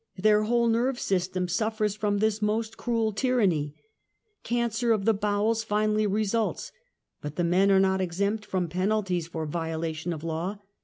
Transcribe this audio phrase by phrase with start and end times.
[0.17, 3.75] Their whole nerve / s^'Stem suffers from this most cruel tyranny.
[4.41, 6.71] Can j cer of the bowels finally results.
[7.21, 10.57] But the men are not exempt from penalties for violation of law.